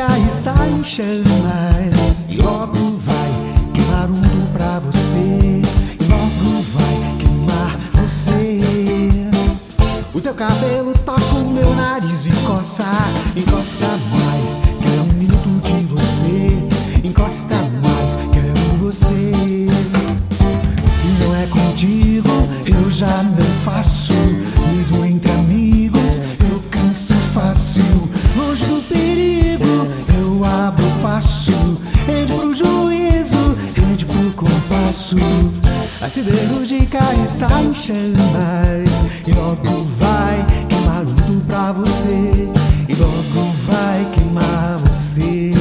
[0.00, 2.24] carro está em chamas.
[2.28, 3.30] E logo vai
[3.74, 5.16] queimar tudo pra você.
[5.18, 8.60] E logo vai queimar você.
[10.14, 12.86] O teu cabelo toca o meu nariz e coça.
[13.36, 17.06] Encosta mais, quero um minuto de você.
[17.06, 19.32] Encosta mais, quero você.
[20.92, 22.28] Se não é contigo,
[22.66, 24.14] eu já não faço
[31.20, 31.52] passo
[32.06, 35.16] Rende pro juízo, rende pro compasso.
[36.00, 38.90] A siderúrgica está em chamas
[39.26, 42.48] E logo vai queimar tudo pra você.
[42.88, 45.52] E logo vai queimar você.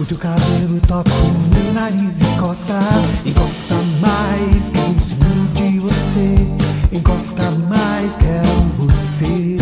[0.00, 2.80] O teu cabelo toca o meu nariz e coça.
[3.24, 6.96] Encosta mais, quero um segundo de você.
[6.96, 9.58] Encosta mais, quero você.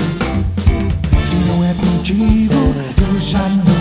[1.25, 2.55] Se não é contigo,
[3.15, 3.74] eu já não